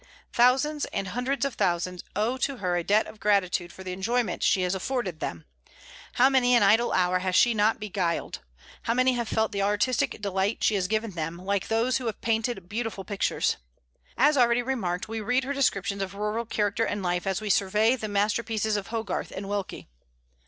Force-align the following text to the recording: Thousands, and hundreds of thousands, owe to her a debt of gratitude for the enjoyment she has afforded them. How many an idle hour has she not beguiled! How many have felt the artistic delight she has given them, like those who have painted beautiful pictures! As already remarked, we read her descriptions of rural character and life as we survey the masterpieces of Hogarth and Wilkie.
Thousands, 0.33 0.85
and 0.85 1.09
hundreds 1.09 1.45
of 1.45 1.53
thousands, 1.53 2.03
owe 2.15 2.35
to 2.37 2.57
her 2.57 2.75
a 2.75 2.83
debt 2.83 3.05
of 3.05 3.19
gratitude 3.19 3.71
for 3.71 3.83
the 3.83 3.91
enjoyment 3.93 4.41
she 4.41 4.63
has 4.63 4.73
afforded 4.73 5.19
them. 5.19 5.45
How 6.13 6.27
many 6.27 6.55
an 6.55 6.63
idle 6.63 6.91
hour 6.91 7.19
has 7.19 7.35
she 7.35 7.53
not 7.53 7.79
beguiled! 7.79 8.39
How 8.81 8.95
many 8.95 9.13
have 9.13 9.27
felt 9.29 9.51
the 9.51 9.61
artistic 9.61 10.19
delight 10.19 10.63
she 10.63 10.73
has 10.73 10.87
given 10.87 11.11
them, 11.11 11.37
like 11.37 11.67
those 11.67 11.97
who 11.97 12.07
have 12.07 12.19
painted 12.19 12.67
beautiful 12.67 13.03
pictures! 13.05 13.57
As 14.17 14.37
already 14.37 14.63
remarked, 14.63 15.07
we 15.07 15.21
read 15.21 15.43
her 15.43 15.53
descriptions 15.53 16.01
of 16.01 16.15
rural 16.15 16.47
character 16.47 16.83
and 16.83 17.03
life 17.03 17.27
as 17.27 17.39
we 17.39 17.51
survey 17.51 17.95
the 17.95 18.07
masterpieces 18.07 18.77
of 18.77 18.87
Hogarth 18.87 19.29
and 19.31 19.47
Wilkie. 19.47 19.87